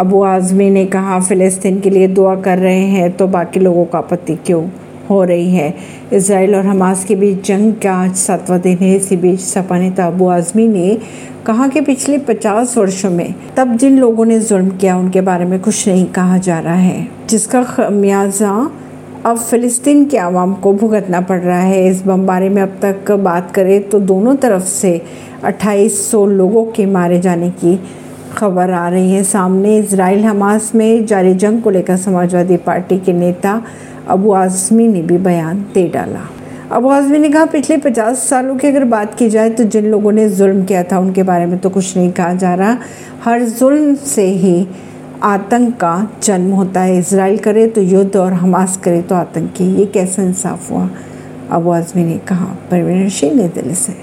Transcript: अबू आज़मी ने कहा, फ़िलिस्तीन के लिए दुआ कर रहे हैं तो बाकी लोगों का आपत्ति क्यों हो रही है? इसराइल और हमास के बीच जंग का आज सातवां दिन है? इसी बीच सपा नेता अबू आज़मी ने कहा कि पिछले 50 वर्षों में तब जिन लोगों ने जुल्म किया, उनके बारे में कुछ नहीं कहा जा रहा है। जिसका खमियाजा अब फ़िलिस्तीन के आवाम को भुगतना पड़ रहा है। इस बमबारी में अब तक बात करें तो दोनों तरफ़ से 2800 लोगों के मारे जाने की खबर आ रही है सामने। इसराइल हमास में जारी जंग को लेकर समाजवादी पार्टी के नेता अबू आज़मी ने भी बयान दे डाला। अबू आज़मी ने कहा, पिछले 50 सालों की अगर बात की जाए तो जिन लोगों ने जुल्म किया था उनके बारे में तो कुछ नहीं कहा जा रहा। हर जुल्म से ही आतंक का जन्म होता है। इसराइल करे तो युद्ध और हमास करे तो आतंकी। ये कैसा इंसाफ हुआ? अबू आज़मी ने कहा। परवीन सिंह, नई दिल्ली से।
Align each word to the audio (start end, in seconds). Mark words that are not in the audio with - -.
अबू 0.00 0.22
आज़मी 0.22 0.68
ने 0.70 0.84
कहा, 0.86 1.18
फ़िलिस्तीन 1.20 1.80
के 1.80 1.90
लिए 1.90 2.06
दुआ 2.08 2.34
कर 2.36 2.58
रहे 2.58 2.84
हैं 2.86 3.10
तो 3.12 3.26
बाकी 3.26 3.60
लोगों 3.60 3.84
का 3.84 3.98
आपत्ति 3.98 4.34
क्यों 4.36 4.62
हो 5.10 5.22
रही 5.24 5.50
है? 5.50 5.74
इसराइल 6.12 6.54
और 6.56 6.66
हमास 6.66 7.04
के 7.04 7.14
बीच 7.14 7.46
जंग 7.46 7.72
का 7.74 7.92
आज 7.94 8.14
सातवां 8.14 8.60
दिन 8.60 8.78
है? 8.78 8.94
इसी 8.96 9.16
बीच 9.16 9.40
सपा 9.40 9.78
नेता 9.78 10.06
अबू 10.06 10.28
आज़मी 10.28 10.66
ने 10.68 10.98
कहा 11.46 11.68
कि 11.68 11.80
पिछले 11.80 12.18
50 12.18 12.76
वर्षों 12.78 13.10
में 13.10 13.34
तब 13.56 13.76
जिन 13.76 13.98
लोगों 13.98 14.24
ने 14.24 14.40
जुल्म 14.40 14.70
किया, 14.70 14.96
उनके 14.96 15.20
बारे 15.20 15.44
में 15.44 15.58
कुछ 15.60 15.88
नहीं 15.88 16.06
कहा 16.06 16.38
जा 16.38 16.58
रहा 16.58 16.74
है। 16.74 17.06
जिसका 17.28 17.62
खमियाजा 17.64 18.70
अब 19.26 19.36
फ़िलिस्तीन 19.36 20.04
के 20.04 20.18
आवाम 20.18 20.54
को 20.54 20.72
भुगतना 20.72 21.20
पड़ 21.20 21.40
रहा 21.40 21.60
है। 21.60 21.86
इस 21.88 22.02
बमबारी 22.02 22.48
में 22.48 22.62
अब 22.62 22.78
तक 22.84 23.12
बात 23.12 23.50
करें 23.50 23.88
तो 23.88 24.00
दोनों 24.00 24.36
तरफ़ 24.36 24.64
से 24.64 25.00
2800 25.44 26.26
लोगों 26.26 26.64
के 26.64 26.86
मारे 26.86 27.20
जाने 27.20 27.50
की 27.50 27.80
खबर 28.38 28.70
आ 28.70 28.88
रही 28.88 29.12
है 29.12 29.22
सामने। 29.24 29.76
इसराइल 29.78 30.24
हमास 30.24 30.72
में 30.74 31.06
जारी 31.06 31.34
जंग 31.34 31.62
को 31.62 31.70
लेकर 31.70 31.96
समाजवादी 31.96 32.56
पार्टी 32.56 32.98
के 32.98 33.12
नेता 33.12 33.62
अबू 34.08 34.32
आज़मी 34.32 34.88
ने 34.88 35.02
भी 35.02 35.18
बयान 35.18 35.66
दे 35.74 35.88
डाला। 35.88 36.20
अबू 36.72 36.88
आज़मी 36.88 37.18
ने 37.18 37.28
कहा, 37.28 37.44
पिछले 37.44 37.76
50 37.76 38.28
सालों 38.28 38.56
की 38.56 38.68
अगर 38.68 38.84
बात 38.84 39.14
की 39.14 39.30
जाए 39.30 39.50
तो 39.50 39.64
जिन 39.64 39.84
लोगों 39.84 40.12
ने 40.12 40.28
जुल्म 40.28 40.64
किया 40.64 40.82
था 40.82 40.98
उनके 40.98 41.22
बारे 41.22 41.46
में 41.46 41.58
तो 41.58 41.70
कुछ 41.70 41.96
नहीं 41.96 42.12
कहा 42.12 42.34
जा 42.34 42.54
रहा। 42.54 42.76
हर 43.24 43.42
जुल्म 43.42 43.94
से 43.94 44.26
ही 44.26 44.68
आतंक 45.22 45.74
का 45.74 46.10
जन्म 46.22 46.50
होता 46.50 46.80
है। 46.80 46.98
इसराइल 46.98 47.38
करे 47.38 47.66
तो 47.66 47.80
युद्ध 47.80 48.16
और 48.16 48.32
हमास 48.32 48.76
करे 48.76 49.02
तो 49.02 49.14
आतंकी। 49.14 49.64
ये 49.64 49.86
कैसा 49.86 50.22
इंसाफ 50.22 50.70
हुआ? 50.70 50.90
अबू 51.50 51.70
आज़मी 51.70 52.04
ने 52.04 52.18
कहा। 52.18 52.44
परवीन 52.44 53.08
सिंह, 53.08 53.34
नई 53.34 53.48
दिल्ली 53.48 53.74
से। 53.74 53.92